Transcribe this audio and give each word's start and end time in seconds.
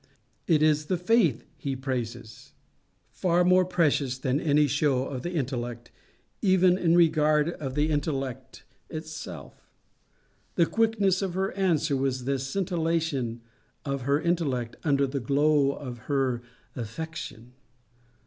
It 0.47 0.63
is 0.63 0.87
the 0.87 0.97
faith 0.97 1.45
he 1.55 1.75
praises, 1.75 2.53
[Footnote 3.11 3.11
5: 3.11 3.21
Far 3.21 3.43
more 3.43 3.65
precious 3.65 4.17
than 4.17 4.39
any 4.41 4.65
show 4.65 5.05
of 5.05 5.21
the 5.21 5.31
intellect, 5.33 5.91
even 6.41 6.75
in 6.75 6.95
regard 6.95 7.51
of 7.51 7.75
the 7.75 7.91
intellect 7.91 8.63
itself. 8.89 9.69
The 10.55 10.65
quickness 10.65 11.21
of 11.21 11.35
her 11.35 11.51
answer 11.51 11.95
was 11.95 12.25
the 12.25 12.39
scintillation 12.39 13.41
of 13.85 14.01
her 14.01 14.19
intellect 14.19 14.75
under 14.83 15.05
the 15.05 15.19
glow 15.19 15.71
of 15.73 15.99
her 16.09 16.41
affection. 16.75 17.53